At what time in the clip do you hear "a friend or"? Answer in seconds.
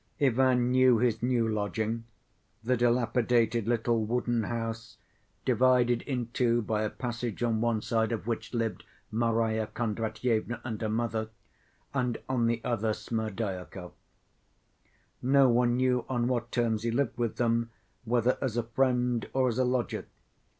18.57-19.49